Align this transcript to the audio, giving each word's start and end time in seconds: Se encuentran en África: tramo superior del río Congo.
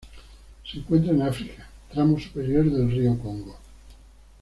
Se 0.65 0.79
encuentran 0.79 1.21
en 1.21 1.27
África: 1.27 1.69
tramo 1.93 2.19
superior 2.19 2.65
del 2.71 2.89
río 2.89 3.19
Congo. 3.19 3.55